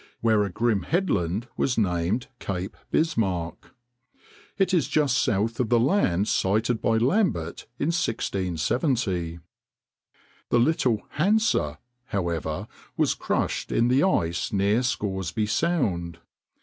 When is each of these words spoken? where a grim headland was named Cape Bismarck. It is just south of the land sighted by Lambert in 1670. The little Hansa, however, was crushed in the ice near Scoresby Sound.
where 0.19 0.43
a 0.43 0.49
grim 0.49 0.81
headland 0.81 1.47
was 1.57 1.77
named 1.77 2.25
Cape 2.39 2.75
Bismarck. 2.89 3.75
It 4.57 4.73
is 4.73 4.87
just 4.87 5.15
south 5.15 5.59
of 5.59 5.69
the 5.69 5.79
land 5.79 6.27
sighted 6.27 6.81
by 6.81 6.97
Lambert 6.97 7.67
in 7.77 7.89
1670. 7.89 9.37
The 10.49 10.59
little 10.59 11.03
Hansa, 11.09 11.77
however, 12.05 12.67
was 12.97 13.13
crushed 13.13 13.71
in 13.71 13.89
the 13.89 14.01
ice 14.01 14.51
near 14.51 14.81
Scoresby 14.81 15.45
Sound. 15.45 16.17